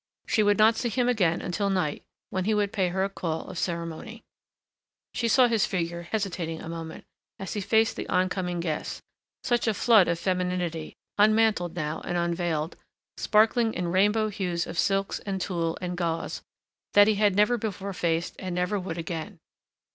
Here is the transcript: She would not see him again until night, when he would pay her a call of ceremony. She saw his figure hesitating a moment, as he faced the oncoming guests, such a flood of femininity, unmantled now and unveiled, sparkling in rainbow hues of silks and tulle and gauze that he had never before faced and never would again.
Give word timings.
She 0.25 0.41
would 0.41 0.57
not 0.57 0.75
see 0.77 0.89
him 0.89 1.07
again 1.07 1.41
until 1.43 1.69
night, 1.69 2.01
when 2.31 2.45
he 2.45 2.55
would 2.55 2.73
pay 2.73 2.87
her 2.87 3.03
a 3.03 3.07
call 3.09 3.43
of 3.47 3.59
ceremony. 3.59 4.23
She 5.13 5.27
saw 5.27 5.47
his 5.47 5.67
figure 5.67 6.01
hesitating 6.01 6.59
a 6.59 6.67
moment, 6.67 7.03
as 7.37 7.53
he 7.53 7.61
faced 7.61 7.97
the 7.97 8.09
oncoming 8.09 8.61
guests, 8.61 9.03
such 9.43 9.67
a 9.67 9.75
flood 9.75 10.07
of 10.07 10.17
femininity, 10.17 10.95
unmantled 11.19 11.75
now 11.75 12.01
and 12.01 12.17
unveiled, 12.17 12.77
sparkling 13.17 13.75
in 13.75 13.89
rainbow 13.89 14.29
hues 14.29 14.65
of 14.65 14.79
silks 14.79 15.19
and 15.19 15.39
tulle 15.39 15.77
and 15.81 15.95
gauze 15.97 16.41
that 16.95 17.07
he 17.07 17.13
had 17.13 17.35
never 17.35 17.55
before 17.59 17.93
faced 17.93 18.35
and 18.39 18.55
never 18.55 18.79
would 18.79 18.97
again. 18.97 19.37